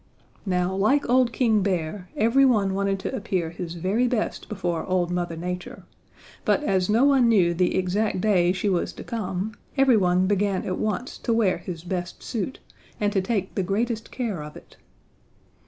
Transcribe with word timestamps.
"Now 0.47 0.73
like 0.73 1.07
old 1.07 1.31
King 1.31 1.61
Bear, 1.61 2.09
every 2.17 2.43
one 2.43 2.73
wanted 2.73 2.97
to 3.01 3.15
appear 3.15 3.51
his 3.51 3.75
very 3.75 4.07
best 4.07 4.49
before 4.49 4.83
old 4.87 5.11
Mother 5.11 5.35
Nature, 5.37 5.83
but 6.43 6.63
as 6.63 6.89
no 6.89 7.05
one 7.05 7.29
knew 7.29 7.53
the 7.53 7.75
exact 7.75 8.19
day 8.19 8.51
she 8.51 8.67
was 8.67 8.93
to 8.93 9.03
come, 9.03 9.53
every 9.77 9.97
one 9.97 10.25
began 10.25 10.63
at 10.65 10.79
once 10.79 11.19
to 11.19 11.31
wear 11.31 11.59
his 11.59 11.83
best 11.83 12.23
suit, 12.23 12.57
and 12.99 13.13
to 13.13 13.21
take 13.21 13.53
the 13.53 13.61
greatest 13.61 14.09
care 14.09 14.41
of 14.41 14.57
it. 14.57 14.75